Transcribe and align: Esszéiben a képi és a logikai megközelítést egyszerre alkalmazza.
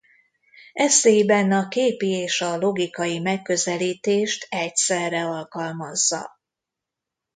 Esszéiben 0.73 1.51
a 1.51 1.67
képi 1.67 2.07
és 2.09 2.41
a 2.41 2.57
logikai 2.57 3.19
megközelítést 3.19 4.45
egyszerre 4.49 5.23
alkalmazza. 5.25 6.39